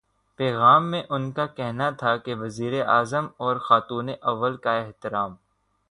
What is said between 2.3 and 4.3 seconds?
وزیرا اعظم اور خاتونِ